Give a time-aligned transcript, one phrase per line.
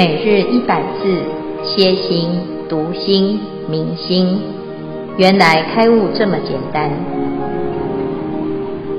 [0.00, 1.22] 每日一百字，
[1.62, 2.30] 歇心、
[2.70, 4.40] 读心、明心，
[5.18, 6.90] 原来开悟这么简单。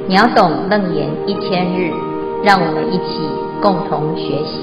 [0.08, 1.92] 秒懂楞严一千日，
[2.44, 3.18] 让我们一起
[3.64, 4.62] 共同学习。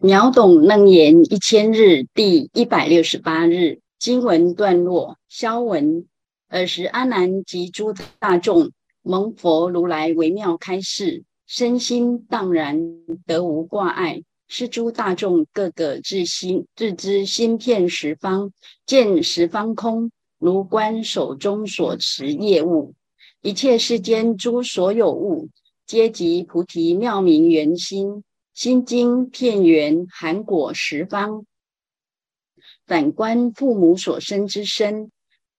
[0.00, 6.06] 秒懂楞严一千日第一百六十八日经文段落：消文，
[6.50, 8.70] 尔时阿难及诸大众
[9.02, 11.24] 蒙佛如来微妙开示。
[11.46, 12.78] 身心荡然，
[13.26, 14.22] 得无挂碍。
[14.46, 18.52] 是诸大众各个自心自知心片十方，
[18.84, 22.94] 见十方空，如观手中所持业物。
[23.40, 25.48] 一切世间诸所有物，
[25.86, 28.22] 皆即菩提妙明圆心。
[28.52, 31.44] 心经片圆含果十方。
[32.86, 35.10] 反观父母所生之身，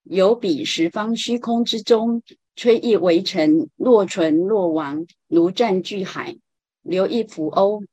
[0.03, 2.21] 有彼十方虚空之中。
[2.55, 6.37] 摧一围城，若存若亡，如战巨海，
[6.81, 7.85] 流一浮鸥，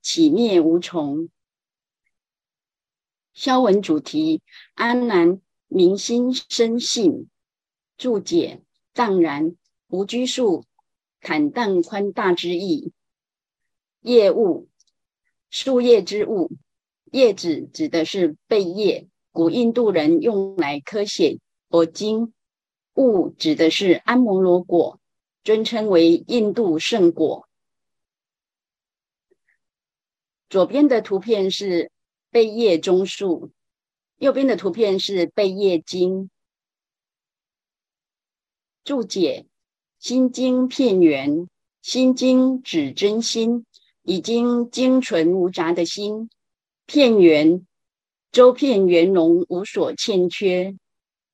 [0.00, 1.28] 起灭无从。
[3.34, 4.42] 消文主题：
[4.74, 7.28] 阿难明心生信。
[7.98, 8.62] 注解：
[8.92, 9.56] 荡然
[9.88, 10.64] 无拘束，
[11.20, 12.92] 坦荡宽大之意。
[14.00, 14.68] 业物，
[15.50, 16.52] 树叶之物。
[17.10, 22.32] 叶子指的是贝叶，古印度人用来刻写佛经。
[22.96, 24.98] 物指的是安摩罗果，
[25.44, 27.48] 尊称为印度圣果。
[30.48, 31.90] 左边的图片是
[32.30, 33.50] 贝叶棕树，
[34.16, 36.30] 右边的图片是贝叶经。
[38.84, 39.46] 注解：
[39.98, 41.48] 心经片圆，
[41.82, 43.66] 心经指真心，
[44.02, 46.30] 已经精纯无杂的心。
[46.86, 47.66] 片圆，
[48.30, 50.76] 周片圆融，无所欠缺。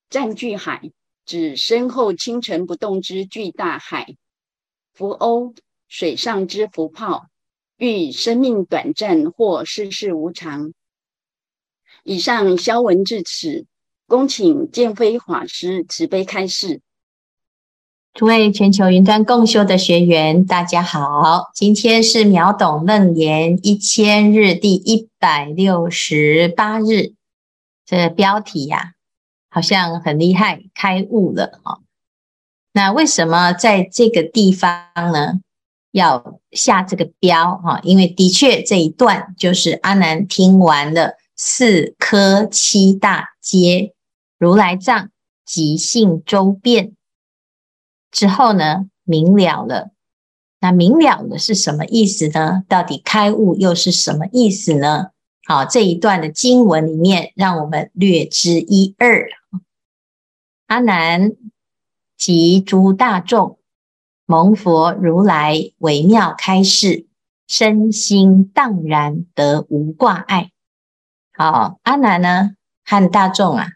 [0.08, 0.90] 占据海。
[1.24, 4.16] 指身后清晨不动之巨大海，
[4.92, 5.54] 浮鸥，
[5.88, 7.26] 水上之浮泡，
[7.76, 10.72] 喻生命短暂或世事无常。
[12.04, 13.66] 以上消文至此，
[14.08, 16.80] 恭请见辉法师慈悲开示。
[18.12, 27.14] 诸位全球云端共修的学员，大家好，今天是秒懂楞严一千日第一百六十八日，
[27.86, 29.01] 这标题呀、啊。
[29.52, 31.80] 好像很厉害，开悟了哈。
[32.72, 35.40] 那为什么在这个地方呢？
[35.90, 37.78] 要下这个标哈？
[37.82, 43.92] 因为的确这一段就是阿难听完了四科七大阶
[44.38, 45.10] 如来藏
[45.44, 46.94] 即性周遍
[48.10, 49.90] 之后呢，明了了。
[50.60, 52.62] 那明了的是什么意思呢？
[52.66, 55.08] 到底开悟又是什么意思呢？
[55.44, 59.28] 好，这一段的经文里面，让我们略知一二。
[60.72, 61.32] 阿难
[62.16, 63.58] 及诸大众
[64.24, 67.06] 蒙佛如来微妙开示，
[67.46, 70.50] 身心荡然，得无挂碍。
[71.36, 72.52] 好，阿难呢
[72.86, 73.66] 和大众啊，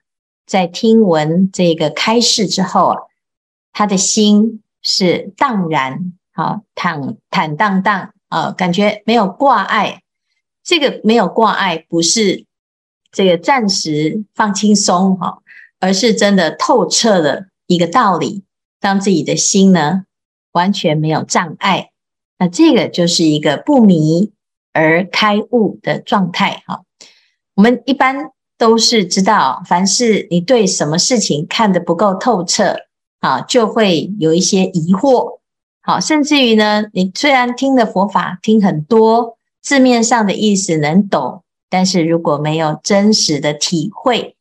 [0.46, 3.02] 在听闻这个开示之后啊，
[3.72, 10.00] 他的心是荡然，好坦坦荡荡啊，感觉没有挂碍。
[10.62, 12.46] 这个没有挂碍，不是
[13.12, 15.42] 这个暂时放轻松哈。
[15.80, 18.44] 而是真的透彻了一个道理，
[18.80, 20.04] 让自己的心呢
[20.52, 21.90] 完全没有障碍，
[22.38, 24.32] 那这个就是一个不迷
[24.72, 26.82] 而开悟的状态哈。
[27.54, 32.76] 我们一般都是知道，凡是你对什么事情看得不够透彻
[33.20, 35.40] 啊，就会有一些疑惑，
[35.82, 44.35] 好，甚至于呢，你虽然听的佛法听很多，字面上的意思能懂，但是如果没有真实的体会。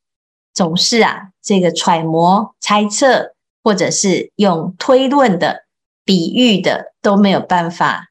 [0.55, 5.65] 总是啊，这个揣摩、猜测，或者是用推论的、
[6.05, 8.07] 比喻的，都没有办法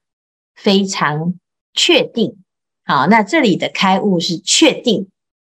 [0.54, 1.34] 非常
[1.72, 2.36] 确定。
[2.84, 5.08] 好，那这里的开悟是确定。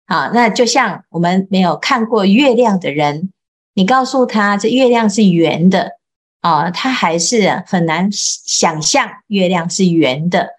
[0.06, 3.32] 好，那就像我们没有看过月亮的人，
[3.74, 5.94] 你告诉他这月亮是圆的，
[6.42, 10.50] 啊，他还是很难想象月亮是圆的。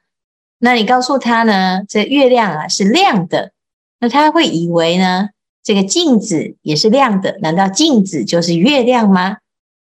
[0.58, 3.52] 那你告诉他呢，这月亮啊是亮的，
[4.00, 5.28] 那他会以为呢？
[5.62, 9.38] 这个镜子也是亮的，难道镜子就是月亮吗？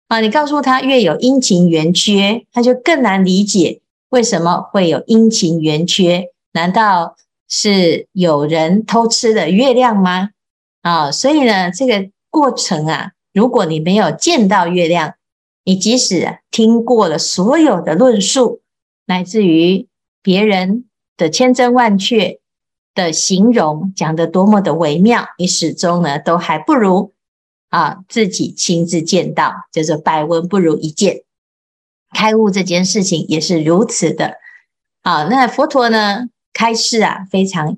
[0.07, 6.29] 啊，你告诉他月有阴晴圆缺，他就更难理解为什么会有阴晴圆缺？
[6.53, 7.15] 难道
[7.47, 10.31] 是有人偷吃了月亮吗？
[10.81, 15.13] 啊，所以呢，这个过程啊，如果你没有见到月亮，
[15.63, 18.61] 你即使听过了所有的论述，
[19.05, 19.87] 乃至于
[20.23, 20.85] 别人
[21.15, 22.39] 的千真万确。
[22.93, 27.13] 的形容讲得多么的微妙，你始终呢都还不如
[27.69, 31.23] 啊自己亲自见到，就是百闻不如一见。
[32.11, 34.33] 开悟这件事情也是如此的，
[35.03, 37.77] 好，那佛陀呢开示啊，非常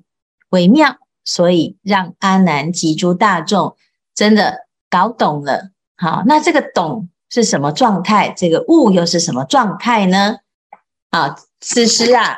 [0.50, 3.75] 微妙，所以让阿难及诸大众
[4.16, 5.72] 真的搞懂了。
[5.98, 8.34] 好，那这个懂是什么状态？
[8.36, 10.38] 这个悟又是什么状态呢？
[11.10, 12.38] 啊，此时啊，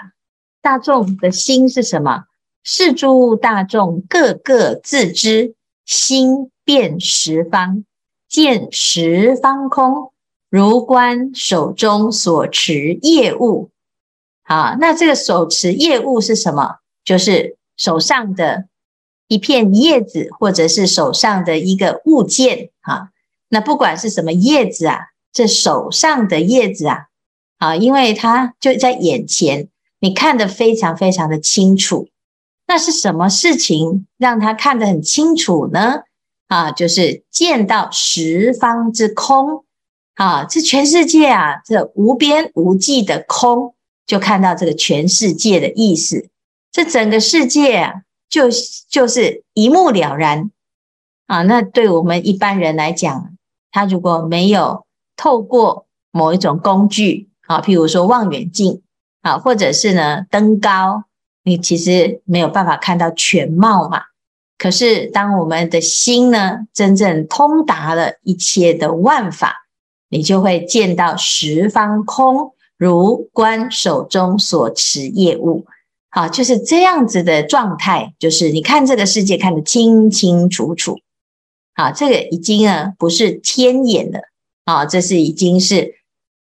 [0.61, 2.23] 大众的心是什么？
[2.63, 5.53] 是诸大众各个自知，
[5.85, 7.83] 心遍十方，
[8.29, 10.13] 见十方空，
[10.49, 13.69] 如观手中所持业物。
[14.43, 16.77] 好，那这个手持业物是什么？
[17.03, 18.65] 就是手上的
[19.27, 22.69] 一片叶子，或者是手上的一个物件。
[22.81, 23.09] 哈，
[23.49, 24.99] 那不管是什么叶子啊，
[25.33, 27.07] 这手上的叶子啊，
[27.57, 29.67] 啊，因为它就在眼前，
[29.99, 32.07] 你看得非常非常的清楚。
[32.73, 36.01] 那是什么事情让他看得很清楚呢？
[36.47, 39.63] 啊，就是见到十方之空，
[40.15, 43.75] 啊，这全世界啊，这无边无际的空，
[44.07, 46.29] 就看到这个全世界的意思。
[46.71, 47.93] 这整个世界啊，
[48.27, 48.45] 就
[48.89, 50.49] 就是一目了然
[51.27, 51.43] 啊。
[51.43, 53.35] 那对我们一般人来讲，
[53.71, 54.83] 他如果没有
[55.15, 58.81] 透过某一种工具啊，譬如说望远镜
[59.21, 61.03] 啊，或者是呢登高。
[61.43, 64.01] 你其实没有办法看到全貌嘛。
[64.57, 69.67] 可是当我们的心呢，真正通达了一切的万法，
[70.09, 75.65] 你就会见到十方空，如观手中所持业物。
[76.09, 80.99] 好，就是这样子的状态，就是你看这个世界看得清清楚楚。
[81.73, 84.21] 好，这个已经呢不是天眼了，
[84.63, 85.95] 啊，这是已经是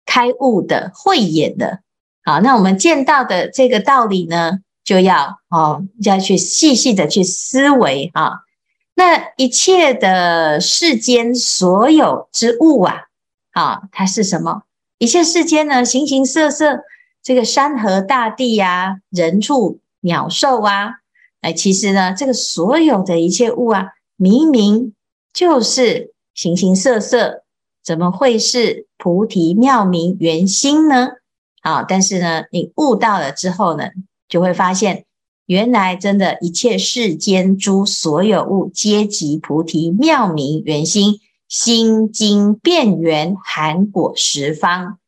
[0.04, 1.80] 开悟的慧眼了。
[2.22, 4.60] 好，那我们见到的这个道理呢？
[4.84, 8.44] 就要哦，要去细细的去思维啊。
[8.94, 13.06] 那一切的世间所有之物啊，
[13.52, 14.62] 啊，它是什么？
[14.98, 16.84] 一切世间呢，形形色色，
[17.22, 21.00] 这个山河大地呀，人畜鸟兽啊，
[21.40, 24.94] 哎，其实呢，这个所有的一切物啊，明明
[25.32, 27.42] 就是形形色色，
[27.82, 31.08] 怎么会是菩提妙明圆心呢？
[31.62, 33.88] 啊，但是呢，你悟到了之后呢？
[34.28, 35.04] 就会发现，
[35.46, 44.98] 原来真的，一切世间诸所有物，皆即菩提妙明圆心，心经遍圆，含果十方。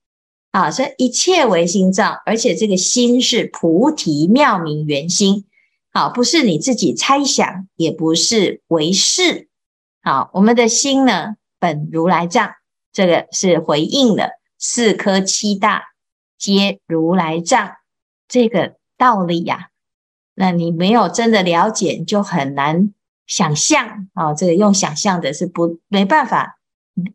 [0.50, 5.46] 啊，所以一切唯心造，而且这个心是菩提妙明圆心。
[5.92, 9.48] 好，不是你自己猜想，也不是为是。
[10.02, 12.52] 好，我们的心呢，本如来藏，
[12.92, 15.84] 这个是回应的四科七大，
[16.38, 17.72] 皆如来藏，
[18.28, 18.75] 这个。
[18.98, 19.70] 道理呀、
[20.34, 22.92] 那你没有真的了解，就很难
[23.26, 24.32] 想象啊。
[24.32, 26.58] 这个用想象的是不没办法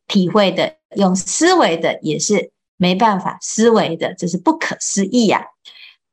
[0.07, 5.47] 体会的，用思维的也是没办法思维的，这是不可思议呀、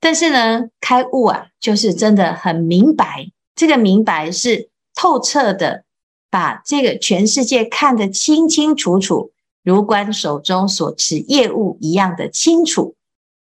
[0.01, 5.85] 但是呢，开悟啊，就是真的很明白，这个明白是透彻的，
[6.31, 9.33] 把这个全世界看得清清楚楚，
[9.63, 12.95] 如观手中所持业物一样的清楚。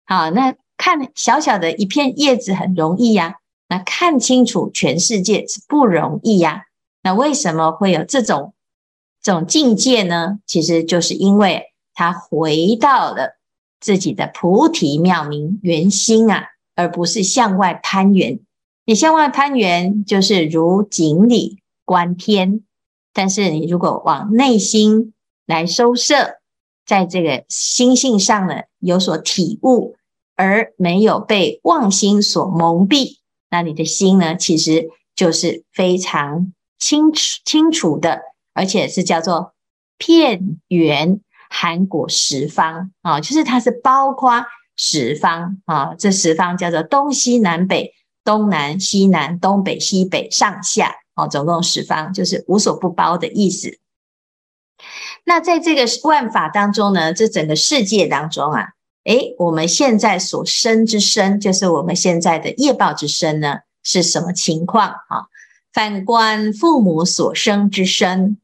[0.05, 0.57] 好，那。
[0.79, 3.35] 看小小的一片叶子很容易呀、
[3.69, 6.65] 那看清楚全世界是不容易呀、
[7.03, 8.55] 那为什么会有这种
[9.21, 10.39] 这种境界呢？
[10.47, 13.37] 其实就是因为他回到了
[13.81, 16.45] 自己的菩提妙明圆心啊，
[16.75, 18.39] 而不是向外攀缘。
[18.87, 22.61] 你向外攀缘，就是如井里观天；
[23.13, 25.13] 但是你如果往内心
[25.45, 26.39] 来收摄，
[26.87, 29.98] 在这个心性上呢，有所体悟。
[30.39, 33.17] 而没有被妄心所蒙蔽，
[33.51, 38.21] 那你的心呢，其实就是非常清楚清楚的，
[38.55, 39.53] 而且是叫做
[39.97, 41.19] 遍圆
[41.51, 53.81] 含果十方啊，就是它是包括十方啊，这十方叫做东西南北、东南西南、东北西北、上下啊，总共十方，就是无所不包的意思。
[55.25, 58.69] 那在这个万法当中呢，这整个世界当中啊。
[59.09, 65.25] 诶，我们现在所生之身，就是我们现在的业报之身呢，是什么情况啊？
[65.73, 68.37] 反观父母所生之身，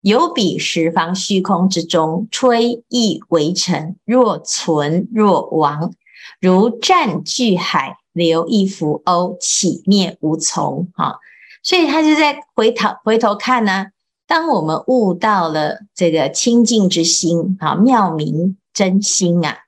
[0.00, 5.92] 有彼十方虚空之中，炊秽微尘，若存若亡，
[6.40, 10.88] 如战巨海，流一浮鸥，起灭无从。
[10.94, 11.18] 哈，
[11.62, 13.88] 所以他就在回头回头看呢，
[14.26, 19.58] 当我们悟到了这个清净之心啊，妙明真心啊。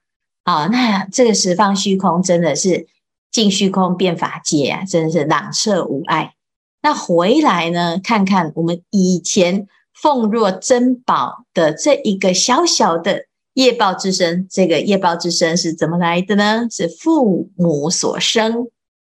[0.48, 2.86] 啊、哦，那这个十方虚空真的是
[3.30, 6.32] 尽虚空变法界啊，真的是朗彻无碍。
[6.80, 16.66] 那回来呢，看看我们以前奉若珍宝的这一个小小的业报之身，这个业报之身是怎么来的呢？
[16.70, 18.68] 是父母所生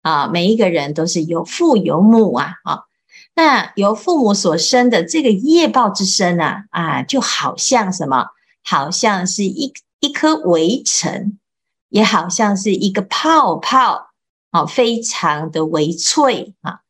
[0.04, 2.82] 啊，每一个人都是有父有母啊，啊，
[3.34, 8.28] 那由父母所生的这个业报之身啊，啊，就好像什么？
[8.64, 9.74] 好像是一
[10.04, 11.40] 一颗微尘，
[11.88, 14.10] 也好像是一个泡泡，
[14.52, 16.82] 啊，非常的微脆啊，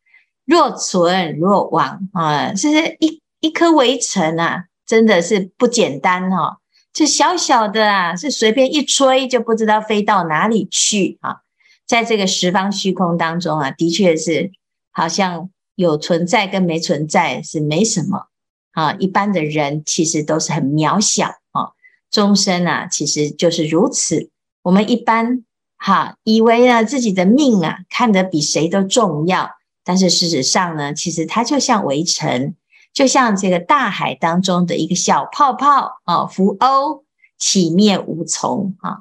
[0.46, 6.58] 若存若亡啊，这是一一颗微尘啊，真的是不简单哈。
[6.91, 11.41] 这小小的啊，是随便一吹就不知道飞到哪里去啊！
[11.86, 14.51] 在这个十方虚空当中啊，的确是
[14.91, 18.27] 好像有存在跟没存在是没什么
[18.72, 18.93] 啊。
[18.93, 21.74] 一般的人其实都是很渺小啊，
[22.13, 24.29] 众生啊，其实就是如此。
[24.62, 25.43] 我们一般
[25.77, 29.50] 哈以为呢自己的命啊看得比谁都重要，
[29.84, 32.55] 但是事实上呢，其实它就像微尘。
[32.93, 37.03] 就像这个大海当中的一个小泡泡啊，浮欧
[37.39, 39.00] 起灭无从啊。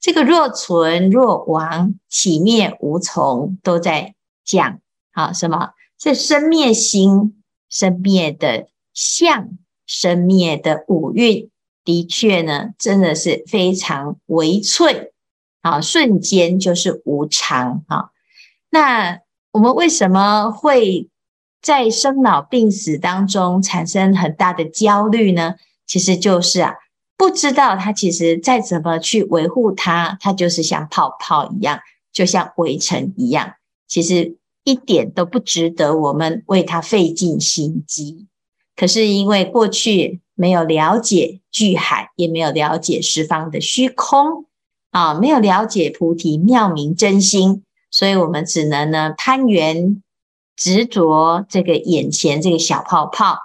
[0.00, 4.14] 这个若存若亡，起灭无从，都在
[4.44, 4.78] 讲
[5.10, 5.70] 啊什么？
[5.98, 9.48] 这生灭心、生灭的相、
[9.86, 11.50] 生灭的五蕴，
[11.84, 15.12] 的确呢，真的是非常微脆
[15.60, 18.10] 啊，瞬间就是无常啊。
[18.70, 19.20] 那
[19.52, 21.08] 我们为什么会？
[21.62, 25.54] 在生老病死当中产生很大的焦虑呢，
[25.86, 26.74] 其实就是啊，
[27.16, 31.78] 不知道它其实再怎么去维护它，它就是像泡泡一样，
[32.12, 33.54] 就像微尘一样，
[33.86, 38.26] 其实一点都不值得我们为它费尽心机。
[38.74, 44.46] 可是因为过去没有了解巨海，也没有了解十方的虚空
[44.90, 50.02] 啊，没有了解菩提妙明真心，所以我们只能呢攀缘。
[50.54, 53.38] 执着这个眼前这个小泡泡，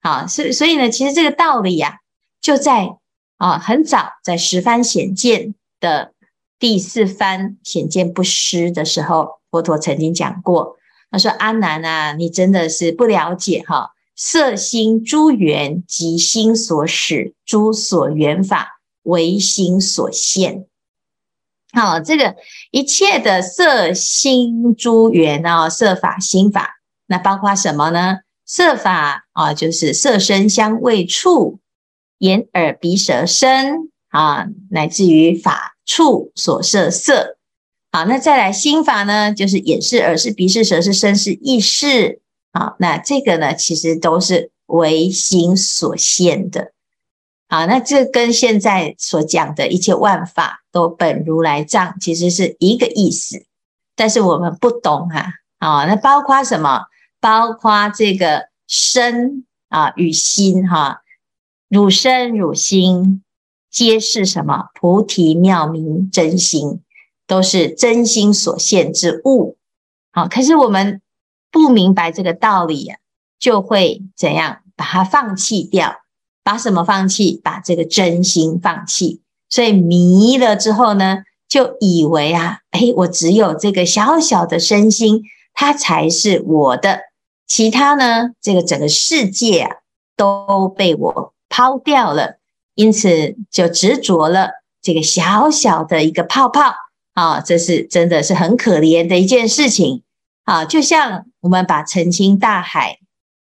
[0.00, 1.98] 啊，所以所以呢，其实这个道理呀、
[2.40, 2.96] 就在
[3.36, 6.12] 啊很早在十番显见的
[6.58, 10.76] 第四番显见不失的时候，佛陀曾经讲过，
[11.10, 20.66] 他说：“阿难啊，你真的是不了解哈、色心诸缘即心所使，诸所缘法唯心所现。”
[21.72, 22.34] 好，这个
[22.70, 28.20] 一切的色心诸缘啊，色法心法，那包括什么呢？
[28.46, 31.58] 色法啊，就是色身香味触，
[32.18, 37.36] 眼耳鼻舌身啊，乃至于法处所摄色。
[37.92, 42.22] 好，那再来心法呢，就是眼是、耳是、鼻是、舌是、身是、意识。
[42.56, 46.72] 好，那这个呢，其实都是唯心所现的。
[47.50, 53.44] 好，那这跟现在所讲的一切万法都本如来藏，其实是一个意思，
[53.94, 55.32] 但是我们不懂哈、啊。
[55.58, 56.86] 啊，那包括什么？
[57.20, 61.02] 包括这个身啊与心哈、
[61.68, 63.22] 汝身汝心，
[63.70, 64.70] 皆是什么？
[64.72, 66.80] 菩提妙明真心，
[67.26, 69.58] 都是真心所现之物。
[70.10, 71.02] 好，可是我们
[71.50, 72.98] 不明白这个道理啊，
[73.38, 74.58] 就会怎样？
[74.76, 75.96] 把它放弃掉。
[76.42, 77.40] 把什么放弃？
[77.42, 79.20] 把这个真心放弃。
[79.48, 85.22] 所以迷了之后呢，就以为啊，诶，我只有这个小小的身心，
[85.52, 87.00] 它才是我的。
[87.48, 89.76] 其他呢，这个整个世界啊，
[90.16, 92.38] 都被我抛掉了。
[92.76, 94.50] 因此就执着了
[94.82, 96.74] 这个小小的一个泡泡
[97.14, 100.02] 啊，这是真的是很可怜的一件事情
[100.44, 100.64] 啊。
[100.64, 102.98] 就像我们把澄清大海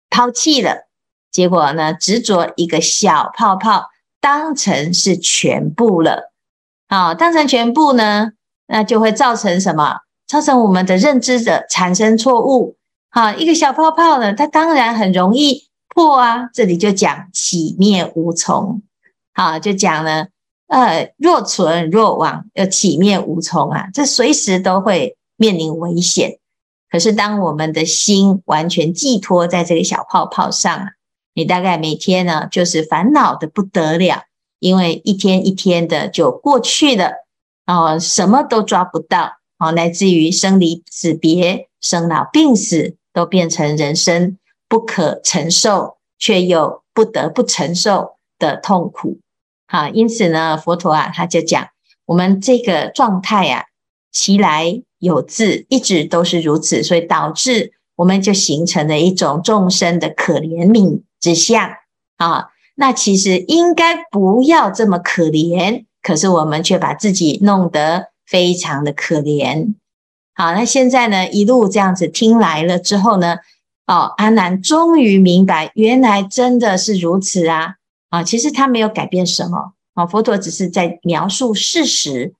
[0.09, 0.87] 抛弃了。
[1.31, 6.31] 结果呢，执着一个小泡泡当成是全部了，
[6.89, 8.31] 好，当成全部呢，
[8.65, 9.99] 那就会造成什么？
[10.27, 12.77] 造成我们的认知的产生错误。
[13.11, 16.49] 好，一个小泡泡呢，它当然很容易破啊。
[16.51, 18.81] 这里就讲起灭无从，
[19.35, 20.27] 好，就讲呢，
[20.67, 26.39] 呃，若存若亡，要起灭无从啊，这随时都会面临危险。
[26.93, 30.89] 可是当我们的心完全寄托在这个小泡泡上。
[31.33, 34.25] 你大概每天呢，就是烦恼的不得了，
[34.59, 37.25] 因为一天一天的就过去了，
[37.65, 44.37] 哦，什么都抓不到，哦，乃至于生离死别、生老病死，都变成人生
[44.69, 49.17] 不可承受却又不得不承受的痛苦。
[49.65, 51.69] 好，因此呢，佛陀啊，他就讲，
[52.05, 53.65] 我们这个状态啊，
[54.13, 61.01] 其来有自，一直都是如此，所以导致我们就形成了一种众生的可怜悯。
[61.19, 61.69] 之相
[62.17, 69.73] 啊，那其实应该不要这么可怜，可是我们却把自己弄得非常的可怜。
[70.35, 73.37] 好，那现在呢，一路这样子听来了之后呢，
[73.87, 77.75] 哦，阿难终于明白，原来真的是如此啊！
[78.09, 82.33] 啊，其实他没有改变什么，啊，佛陀只是在描述事实，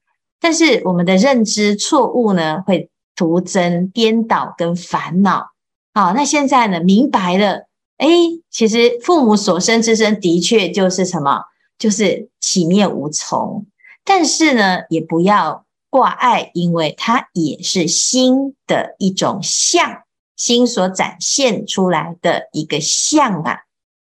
[0.43, 5.51] 但是我们的认知错误呢，会徒增颠倒跟烦恼。
[5.93, 8.09] 好，那现在呢，明白了，哎，
[8.51, 11.45] 其实父母所生之身的确就是什么，
[11.79, 13.65] 就是起灭无从。
[14.03, 20.01] 但是呢，也不要挂碍，因为它也是心的一种相，
[20.35, 23.59] 心所展现出来的一个相啊。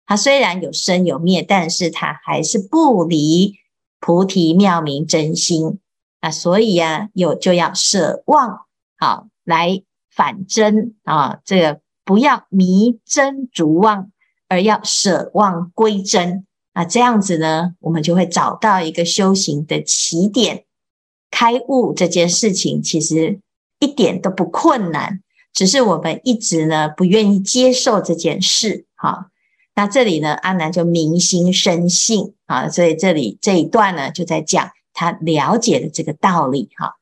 [0.07, 3.57] 它虽然有生有灭，但是它还是不离
[4.01, 5.79] 菩提妙明真心
[6.21, 8.67] 啊，所以呀、啊，有就要舍妄，
[8.99, 14.11] 好来反真啊，这个不要迷真逐妄，
[14.49, 20.65] 而要舍妄归真啊，这样子呢，我们就会找到一个修行的起点，
[21.31, 23.41] 开悟这件事情其实
[23.79, 25.23] 一点都不困难，
[25.53, 29.31] 只是我们一直呢不愿意接受这件事，哈。
[29.77, 36.97] 那这里呢，阿南就明心生信啊，所以这里这一段呢，就在讲他了解了这个道理哈。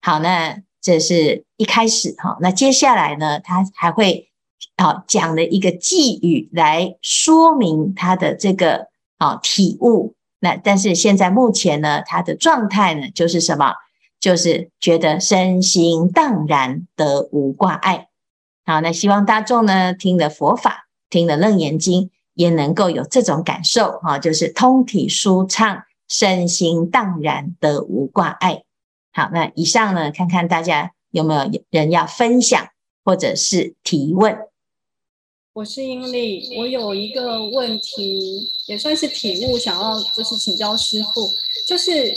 [0.00, 4.30] 好，那这是一开始哈，那接下来呢，他还会
[4.76, 10.14] 啊讲了一个偈语来说明他的这个啊体悟。
[10.40, 13.74] 那但是现在目前呢，他的状态呢，就是什么？
[14.18, 18.08] 就是觉得身心荡然，得无挂碍。
[18.64, 22.10] 好，那希望大众呢，听了佛法，听了楞严经。
[22.36, 25.84] 也能够有这种感受哈，就是通体舒畅，
[26.16, 28.62] 身心荡然，得无挂碍。
[29.12, 32.68] 好，那以上呢，看看大家有没有人要分享
[33.04, 34.38] 或者是提问。
[35.54, 41.34] 我是英丽，我有一个问题，也算是体悟，想要就是请教师傅，
[41.66, 42.14] 就是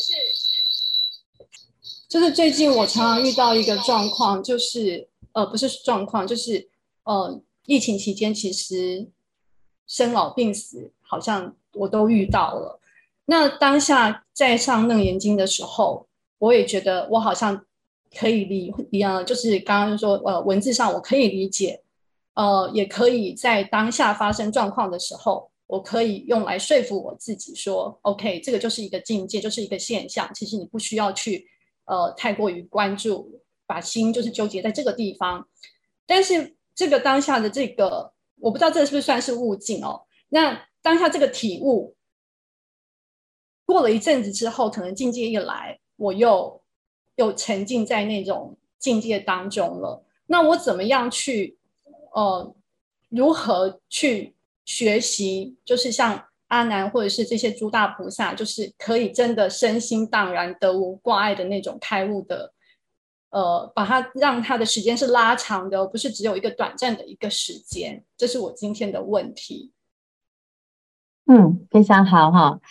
[2.08, 6.70] 就是最近我常常遇到一个状况，就是呃不是状况，就是
[7.04, 9.10] 呃疫情期间其实。
[9.90, 12.77] 生老病死，好像我都遇到了。
[13.30, 16.08] 那当下在上《楞严经》的时候，
[16.40, 17.66] 我也觉得我好像
[18.18, 21.82] 可以理一样，就是刚刚说，呃，文字上我可以理解，
[22.34, 30.30] 呃，也可以在当下发生状况的时候，我可以用来说服我自己说，OK，这个就是一个境界，就是一个现象。
[30.34, 31.46] 其实你不需要去，
[31.86, 35.48] 呃，太过于关注，把心就是纠结在这个地方。
[36.06, 38.14] 但是这个当下的这个。
[38.40, 40.00] 我不知道这是不是算是悟境哦？
[40.30, 41.96] 那当下这个体悟
[43.68, 46.62] 过了一阵子之后，可能境界一来，我又
[47.18, 50.04] 又沉浸在那种境界当中了。
[50.26, 51.58] 那我怎么样去
[52.14, 52.56] 呃，
[53.10, 55.58] 如何去学习？
[55.66, 62.54] 就是像阿南或者是这些诸大菩萨，就是可以真的身心荡然，得无挂碍的那种开悟的。
[63.30, 68.06] 呃，把它让它的时间是拉长的，而不是只有一个短暂的一个时间。
[68.16, 69.74] 这是我今天的问题。
[71.26, 72.62] 嗯，非常好哈。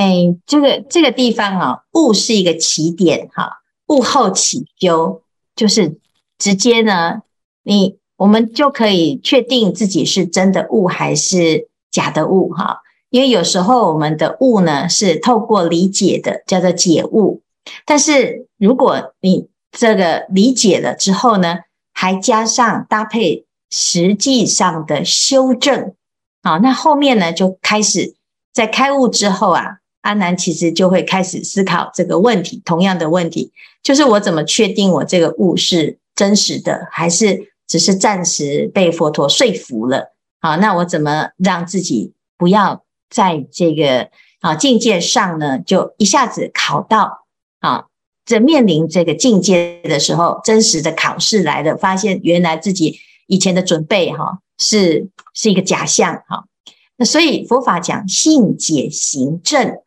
[0.00, 5.20] 哎，这个这个地方啊，悟是一个起点哈，悟后起修，
[5.54, 5.98] 就是
[6.38, 7.20] 直接呢，
[7.64, 12.78] 你我们就可以确定自己是真的悟还是假的悟哈。
[13.10, 17.42] 因为有时候我们的悟呢是透过理解的，叫做解悟。
[17.84, 21.58] 但是如果你这个理解了之后呢，
[21.92, 25.94] 还加上搭配实际上的修正，
[26.42, 28.14] 好，那后面呢就开始
[28.54, 40.14] 在开悟之后啊，阿南其实就会开始思考这个问题，同样的问题，就是我怎么确定我这个悟是真实的，还是只是暂时被佛陀说服了？
[40.40, 44.08] 好，那我怎么让自己不要在这个
[44.40, 47.26] 啊境界上呢，就一下子考到
[47.60, 47.84] 啊？
[48.26, 56.44] 在面临这个境界的时候，真实的考试来了，发现原来自己以前的准备哈是是一个假象哈。
[57.00, 59.78] 那所以佛法讲信解行证，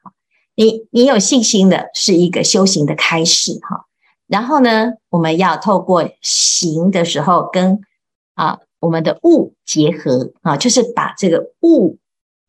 [0.56, 3.86] 你你有信心的是一个修行的开始哈。
[4.26, 7.82] 然后呢，我们要透过行的时候跟
[8.34, 11.99] 啊我们的悟结合啊，就是把这个悟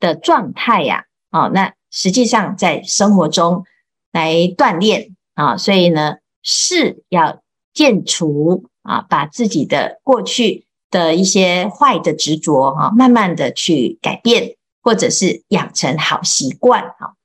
[0.01, 3.65] 的状态呀啊，那实际上在生活中
[4.13, 5.15] 来锻炼。
[5.35, 7.43] 啊，所以呢，是要
[7.75, 10.64] 见除啊，把自己的过去
[10.95, 17.17] 的一些坏的执着哈，慢慢的去改变，或者是养成好习惯哈。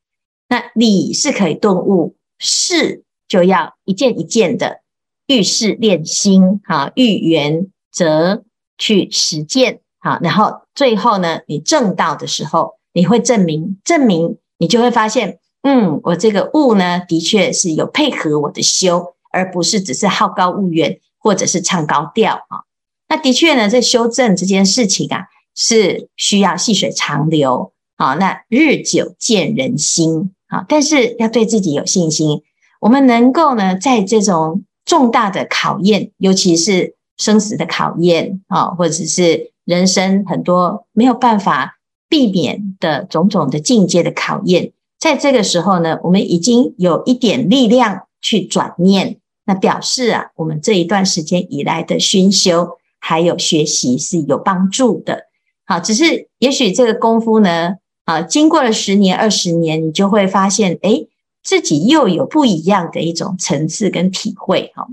[0.48, 4.82] 那理是可以顿悟，事就要一件一件的
[5.28, 8.44] 遇事练心哈，遇缘则
[8.80, 15.38] 去实践哈，然后最后呢，你证道的时候，你会证明，证明你就会发现。
[15.62, 22.64] 嗯，我这个悟呢，的确是有配合我的修，而不是只是好高骛远，或者是唱高调啊。
[23.10, 28.14] 那的确呢，这修正这件事情啊，是需要细水长流啊。
[28.14, 32.44] 那日久见人心啊，但是要对自己有信心。
[32.80, 55.26] 我们能够呢，在这种重大的考验，尤其是生死的考验啊，或者是人生很多没有办法避免的种种的境界的考验，在这个时候呢，我们已经有一点力量去转念，那表示啊，我们这一段时间以来的熏修还有学习是有帮助的。
[55.66, 61.08] 好，只是也许这个功夫呢，啊，经过了十年、二十年，你就会发现，诶。
[61.42, 64.86] 自己又有不一样的一种层次跟体会哈，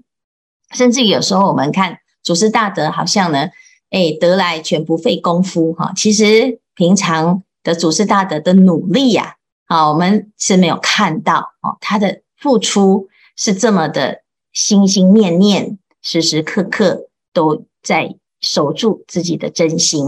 [0.73, 3.49] 甚至有时候我们看祖师大德好像呢，
[3.91, 5.93] 诶，得来全不费功夫哈。
[5.97, 9.35] 其实平常的祖师大德的努力呀，
[9.67, 20.05] 啊，我们是没有看到哦，他的付出是这么的心心念念，时时刻刻都在守住自己的真心。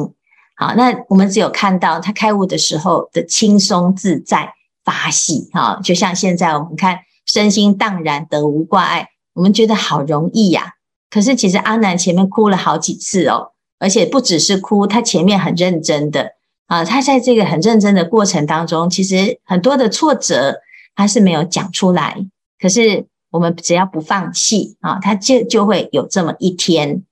[0.57, 4.53] 好，那我们只有看到他开悟的时候的轻松自在。
[4.85, 10.77] 法喜哈，就像现在我们看身心荡然得无挂碍，我们觉得好容易呀。
[11.11, 16.31] 可是其实阿南前面哭了好几次哦，而且不只是哭，他前面很认真的
[16.69, 20.61] 啊，他在这个很认真的过程当中，其实很多的挫折
[20.97, 22.25] 他是没有讲出来。
[22.59, 27.03] 可是我们只要不放弃啊，他就就会有这么一天。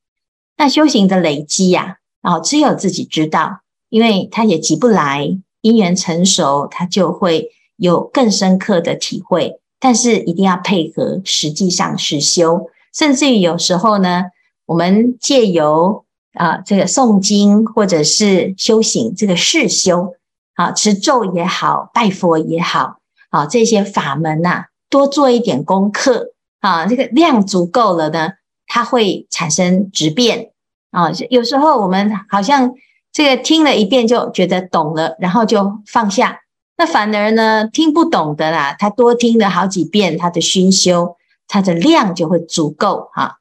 [0.57, 7.51] 那修行的累积呀，啊，只有自己知道，因为他也急不来，因缘成熟，他就会。
[7.79, 14.23] 有更深刻的体会，但是一定要配合实际上实修，甚至于有时候呢，
[14.65, 20.15] 我们借由啊这个诵经或者是修行这个事修，
[20.55, 22.97] 啊持咒也好，拜佛也好，
[23.29, 28.31] 啊这些法门呐、啊，多做一点功课啊，这个量足够了呢，
[28.67, 30.51] 它会产生质变
[30.91, 31.11] 啊。
[31.31, 32.73] 有时候我们好像
[33.13, 36.41] 这个听了一遍就觉得懂了，然后就放下。
[36.79, 41.17] 那反而呢，听不懂的啦，他多听了好几遍，他的熏修，
[41.49, 43.39] 他的量就会足够哈。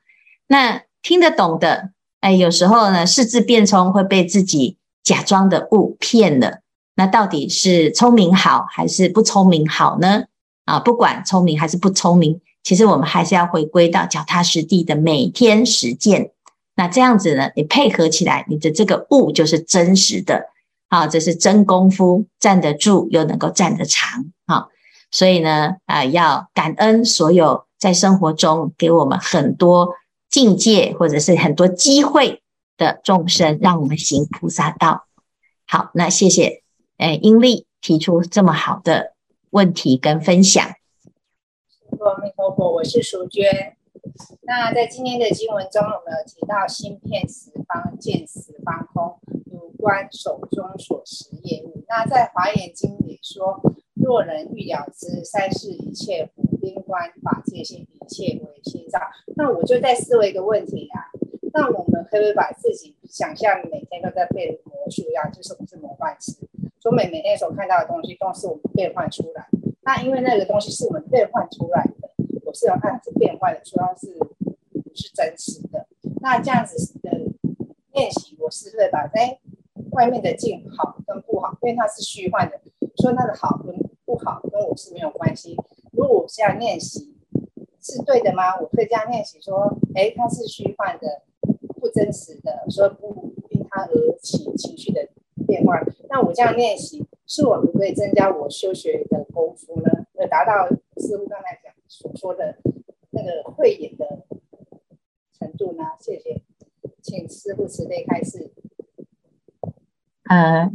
[0.48, 1.90] 那听得懂的，
[2.22, 6.60] 哎，有时候呢，识字变聪会被自己假装的误骗了。
[6.96, 10.24] 那到底是聪明好还是不聪明好呢？
[10.64, 16.32] 啊，不管聪明还是不聪明，其实我们还是要回归到脚踏实地的每天实践。
[16.76, 20.48] 那这样子呢，你配合起来，你的这个悟就是真实的。
[20.88, 24.68] 啊，这是真功夫，站得住又能够站得长啊！
[25.10, 29.96] 所以呢，啊，要感恩所有在生活中给我们很多
[30.30, 32.42] 境界或者是很多机会
[32.78, 35.06] 的众生，让我们行菩萨道。
[35.68, 36.62] 好，那谢谢，
[36.98, 39.14] 哎，英利提出这么好的
[39.50, 40.64] 问题跟分享。
[42.04, 43.76] 阿弥陀佛，我是淑娟。
[44.42, 49.20] 那在今天的经文中，我们有提到心片十方，见十方空。
[49.78, 53.62] 观手中所持业物，那在华严经里说：
[53.94, 59.00] 若人欲了知三世一切苦，应观法界性，一切为心造。
[59.36, 61.06] 那我就在思维一个问题啊，
[61.54, 66.34] 那我们可不可以把自己想象每天都在变魔术一样，就是我们是魔幻师，
[66.82, 69.48] 说每每天所看到的东西都是我们变换出来。
[69.86, 72.10] 那因为那个东西是我们变换出来的，
[72.44, 75.88] 我是要按着变换的，说它是不是真实的？
[76.22, 77.12] 那这样子的
[77.94, 79.40] 练习，我是不是把哎？
[79.92, 82.60] 外面的境好跟不好，因为它是虚幻的，
[82.98, 85.56] 说它的好跟不好跟我是没有关系。
[85.94, 87.16] 如果我这样练习
[87.82, 88.60] 是对的吗？
[88.60, 91.22] 我可以这样练习说，哎，它是虚幻的，
[91.80, 95.08] 不真实的，说不因它而起情绪的
[95.48, 95.80] 变化。
[96.10, 100.06] 那我这样练习，是我可以增加我修学的功夫呢？
[100.20, 102.58] 要达到师父刚才讲所说的
[103.12, 104.06] 那个慧眼的
[105.38, 105.84] 程度呢？
[106.00, 106.42] 谢谢，
[107.02, 108.52] 请师父慈悲开示。
[110.30, 110.72] 呃，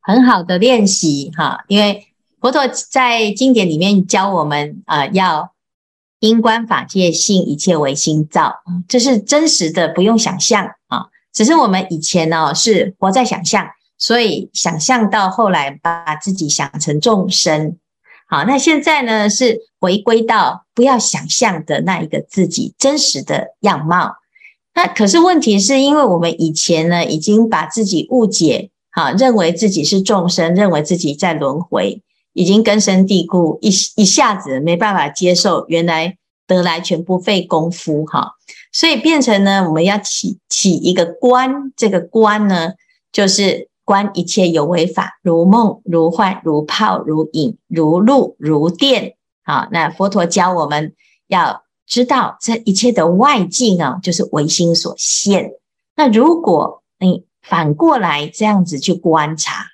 [0.00, 2.06] 很好的练习哈，因为
[2.40, 5.54] 佛陀在经典里面教我们啊、要
[6.18, 11.08] 因观法界性，一切唯心造，这是真实的，不用想象啊。
[11.32, 13.66] 只是我们以前呢是活在想象，
[14.02, 17.78] 所以想象到后来把自己想成众生。
[18.26, 24.16] 好，那现在呢是回归到不要想象的那一个自己真实的样貌。
[24.74, 28.70] 那可是问题是因为我们以前呢已经把自己误解。
[28.90, 38.32] 好，认为自己是众生，认为自己在轮回，已经根深蒂固，一一下子没办法接受，原来得来全不费功夫哈，
[38.72, 42.72] 所以变成呢，我们要起起一个观，这个观呢，
[43.10, 49.16] 就是观一切有为法，如梦如幻，如泡如影，如露如电。
[49.44, 50.94] 好，那佛陀教我们
[51.28, 55.50] 要知道，这一切的外境啊，就是唯心所现。
[55.94, 59.66] 那如果你反过来这样子去观察，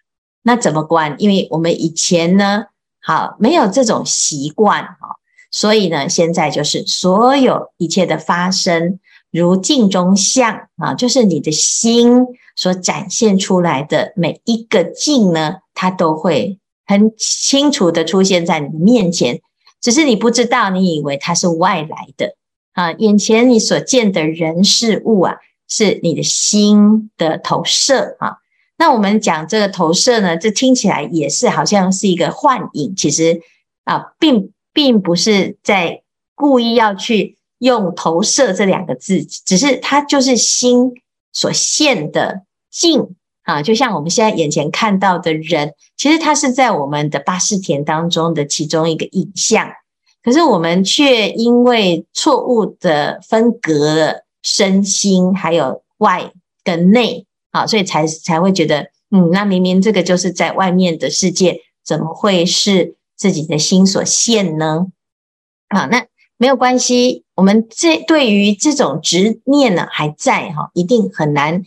[0.42, 1.14] 那怎么观？
[1.18, 2.64] 因为我们以前呢，
[3.00, 5.14] 好，没有这种习惯哈，
[5.52, 8.98] 所以呢，现在就是所有一切的发生，
[9.31, 12.26] 如镜中像啊，就是你的心
[12.59, 19.40] 所展现出来的每一个镜呢，它都会很清楚的出现在你的面前，
[19.81, 22.35] 只是你不知道，你以为它是外来的
[22.73, 25.37] 啊，眼前你所见的人事物啊，
[25.68, 28.38] 是你的心的投射啊。
[28.77, 33.40] 那我们讲这个投射呢，这听起来也是好像是一个幻影，其实
[33.85, 36.03] 啊，并并不是在
[36.35, 40.92] 故意要去用投射这两个字，只是它就是心
[41.33, 42.42] 所现的
[42.79, 49.69] 境啊，就像我们现在眼前看到的人，其实它是在我们的八识田当中的其中一个影像，
[50.23, 57.25] 可是我们却因为错误的分隔了身心，还有外跟内。
[57.51, 64.88] 啊，所以才才会觉得，嗯，那明明这个就是在外面的世界，怎么会是自己的心所现呢？
[65.69, 71.62] 啊，那没有关系，我们这对于这种执念呢还在哈，一定很难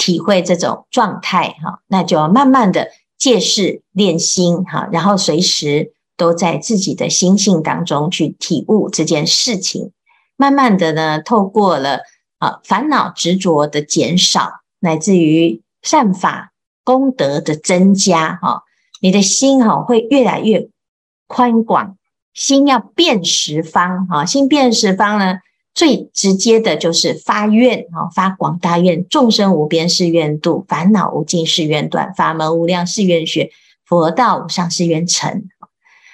[0.00, 9.92] 体会这种状态哈，那就要慢慢的借势练心哈，然后随时都在自己的心性当中去体悟这件事情，
[10.36, 12.00] 慢慢的呢，透过了
[12.38, 14.60] 啊烦恼执着的减少。
[14.82, 18.62] 乃至于善法功德的增加，哈，
[19.02, 20.70] 你的心哈会越来越
[21.26, 21.98] 宽广，
[22.32, 25.40] 心要遍十方，哈，心遍十方呢，
[25.74, 33.50] 最直接的就是发愿，啊，发广大愿，众生无边誓愿度，烦恼无尽誓愿断，法门无量誓愿学，
[33.86, 35.44] 佛道无上誓愿成。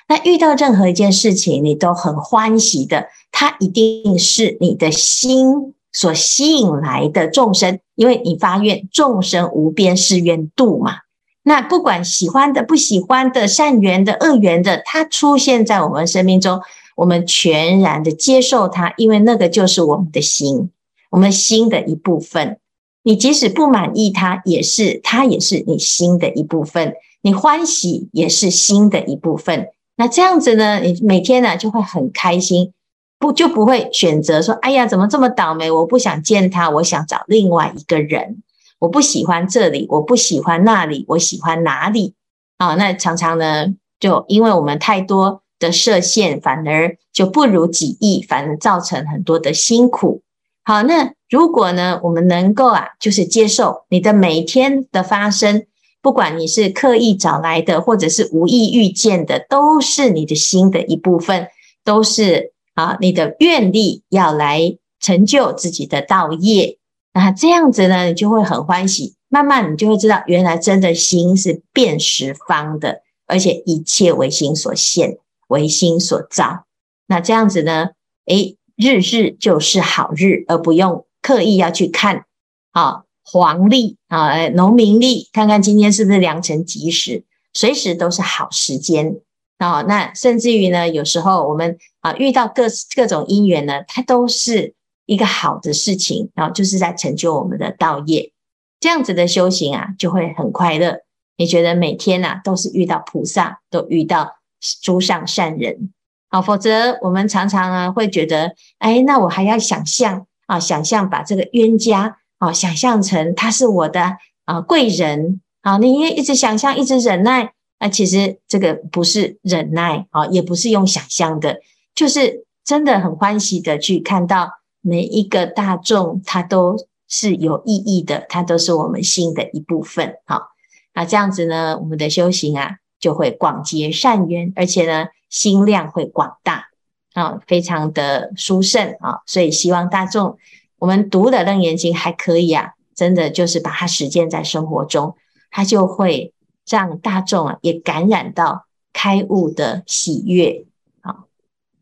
[0.09, 5.75] 那遇到任何一件事情，你都很欢喜的，它一定是你的心。
[5.93, 10.97] 所吸引来的众生，因为你发愿众生无边誓愿度嘛，
[11.43, 16.61] 那不管喜欢的、不喜欢的、善缘的、恶缘的，它出现在我们生命中，
[16.97, 20.71] 我们全然的接受它，因为那个就是我们的心，
[21.11, 22.59] 我们心的一部分。
[23.05, 26.95] 你即使不满意它，也是它也是你心的一部分。
[27.23, 29.69] 你欢喜也是心的一部分。
[29.97, 32.73] 那这样子呢，你每天呢就会很开心。
[33.19, 35.71] 不就不会选择说，哎呀，怎么这么倒霉？
[35.71, 38.43] 我不想见他，我想找另外一个人。
[38.79, 42.13] 我不喜欢这里，我不喜欢那里，我喜欢哪里？
[42.59, 50.23] 啊，那常常呢，就因为我们太多的设限，反而就不如己意，反而造成很多的辛苦。
[50.65, 55.65] 好，那如果呢，我们能够啊，就是接受你的每一天的发生，
[56.03, 61.49] 不管你是刻意找来的，或者是无意遇见的，都是你的心的一部分，
[61.85, 62.53] 都是。
[62.77, 66.77] 啊，你的愿力要来成就自己的道业，
[67.15, 69.15] 那这样子呢，你就会很欢喜。
[69.31, 75.17] 慢慢你就会知道，原来真的心是遍十方的，而且一切为心所现，
[75.49, 76.67] 为心所造。
[77.07, 77.91] 那这样子呢，
[78.27, 82.25] 诶，日日就是好日，而不用刻意要去看
[82.73, 89.21] 啊黄历啊农民历，看看今天是不是良辰吉时，随时都是好时间。
[89.59, 94.75] 啊，那甚至于呢，有时候我们啊遇到各各种因缘呢，它都是
[95.07, 98.33] 一个好的事情，然后就是在成就我们的道业。
[98.79, 100.99] 这样子的修行啊，就会很快乐。
[101.39, 104.37] 你觉得每天呐、啊、都是遇到菩萨，都遇到
[104.81, 105.93] 诸上善人，
[106.29, 117.53] 好，否则我们常常啊会觉得，哎，那我还要想象啊，想象把这个冤家啊想象成他是我的啊贵人啊，你一直想象，一直忍耐。
[117.79, 121.61] 那其实这个不是忍耐啊，也不是用想象的，
[121.95, 124.51] 就是真的很欢喜的去看到
[124.81, 126.77] 每一个大众，他都
[127.07, 130.15] 是有意义的，它都是我们心的一部分。
[130.25, 130.49] 好，
[130.95, 136.69] 那这样子呢，我们的修行啊，就会广结善缘，而且呢，心量会广大
[137.15, 139.21] 啊，非常的殊胜啊。
[139.27, 140.39] 所以希望大众，
[140.79, 145.17] 我们读的《楞严经》还可以啊，真的就是把它实践在生活中，
[145.51, 146.33] 它就会。
[146.69, 150.67] 让大众啊也感染到开悟的喜悦。
[151.01, 151.27] 啊，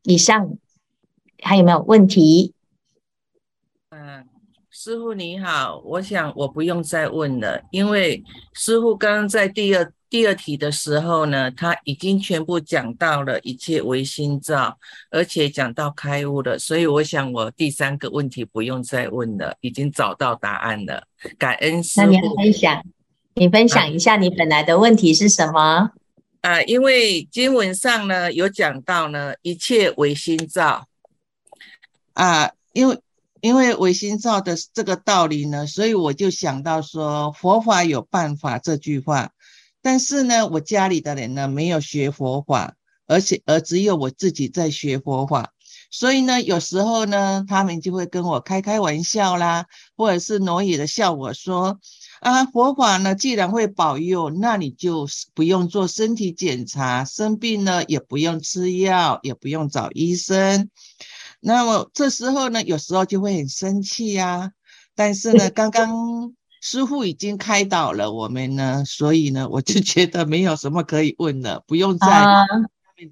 [0.03, 0.59] 以上
[1.43, 2.53] 还有没有问题？
[3.89, 4.29] 嗯，
[4.69, 8.23] 师傅你好，我想我不用再问了，因为
[8.53, 14.79] 师傅刚刚在第二第二题的时候呢，他已经全部讲到了一切唯心造，
[15.11, 21.03] 而且讲到开悟了，所以我想我第三个问题不用再问了，已经找到答案了。
[21.37, 22.07] 感恩师父。
[22.07, 22.85] 那你来分享。
[23.35, 25.61] 你分享一下你本来的问题是什么？
[25.61, 25.93] 啊，
[26.43, 30.87] 啊，因为经文上呢有讲到呢，一切唯心造。
[32.13, 33.01] 啊，因为
[33.41, 39.33] 因为唯心造的这个道理呢，所以我就想到说佛法有办法这句话。
[39.85, 42.75] 但是呢，我家里的人呢没有学佛法，
[43.07, 45.53] 而且而只有我自己在学佛法。
[45.91, 51.79] 所以呢，有时候呢，他们就会跟我开开玩笑啦，或者是挪也的笑我说
[52.21, 60.71] ：“啊，佛法呢，既然会保佑，那你就不用做身体检查，生病呢也不用吃药，也不用找医生。”
[61.41, 64.53] 那么这时候呢，有时候就会很生气呀。
[64.95, 66.33] 但是呢，刚刚
[66.67, 72.07] 师傅已经开导了我们呢，所以呢，我就觉得没有什么可以问了，不用再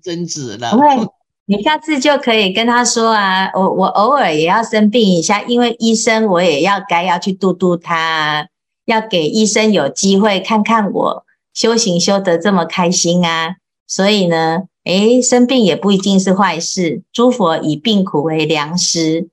[0.03, 0.71] 争执了。
[0.71, 1.07] Uh,
[1.45, 8.49] 你下次就可以跟他说啊，我我偶尔也要生病一下，因为医生我也要该要去度度他，
[8.87, 19.29] 要给医生有机会看看我修行修得这么开心啊，所以呢，诶，生病也不一定是坏事，诸佛以病苦为良师，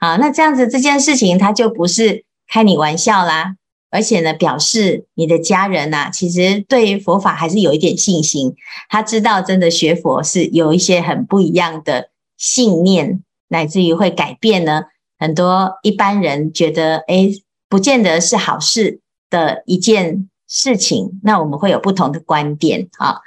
[0.00, 3.54] 好，那这样子这件事情他就不是开你玩笑啦。
[3.90, 8.54] 而且呢，表示你的家人呐、其实对佛法还是有一点信心。
[8.90, 14.82] 他知道真的学佛是有一些很不一样的信念，乃至于会改变呢
[15.18, 21.18] 很多一般人觉得诶不见得是好事的一件事情。
[21.22, 23.20] 那我们会有不同的观点啊。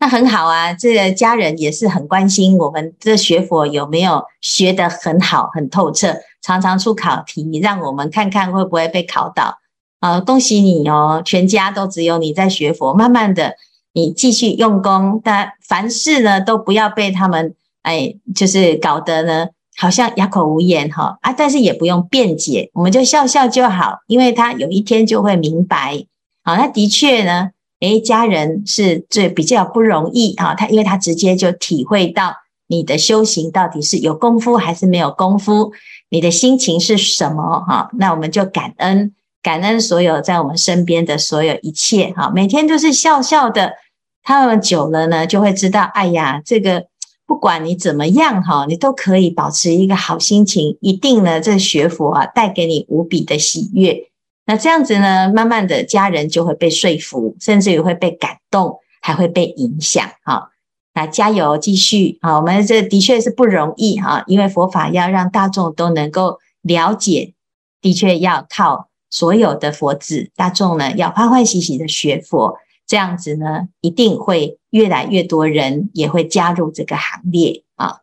[0.00, 9.58] 那很好啊，这个家人也是很关心我们这学佛有没有学得很好、很透彻，常常出考题，让我们看看会不会被考倒。
[10.00, 11.20] 啊，恭喜你哦！
[11.24, 13.56] 全家都只有你在学佛，慢慢的，
[13.92, 21.32] 你继续用功，但凡事呢，都不要被他们哎，就是搞得呢，好像哑口无言哈啊！
[21.32, 26.04] 但是也不用辩解，我们就笑笑就好，因为他有一天就会明白。
[26.44, 32.34] 好，那的确呢，诶，家人是最比较不容易啊，他因为他直接就体会到
[32.66, 35.72] 你的修行到底是有功夫还是没有功夫，
[36.10, 37.90] 你的心情是什么哈？
[37.98, 39.14] 那我们就感恩。
[39.40, 43.74] 感恩所有在我们身边的所有一切，哈，每天都是笑笑的。
[44.22, 46.86] 他们久了呢，就会知道，哎呀，这个
[47.24, 50.76] 不管你怎么样，哈，你都可以保持一个好心情。
[50.80, 54.10] 一定呢，这学佛啊，带给你无比的喜悦。
[54.48, 60.02] 那这样子呢，慢慢的家人就会被说服，甚至于会被感动，还会被影响。
[60.22, 60.50] 哈，
[60.94, 62.36] 那加油，继续啊！
[62.36, 67.34] 我们这的确是不容易哈，因为佛法要让大众都能够了解，
[67.82, 68.88] 的确要靠。
[69.10, 72.56] 所有的佛子大众呢，要欢欢喜喜的学佛，
[72.86, 78.00] 这样子呢，一定会越来越多人也会加入这个行列啊！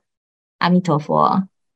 [0.60, 1.48] 阿弥陀佛。